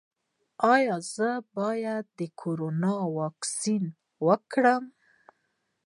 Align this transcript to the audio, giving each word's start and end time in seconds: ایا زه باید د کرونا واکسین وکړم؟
ایا 0.73 0.95
زه 1.13 1.29
باید 1.57 2.05
د 2.19 2.21
کرونا 2.41 2.95
واکسین 3.17 3.83
وکړم؟ 4.25 4.83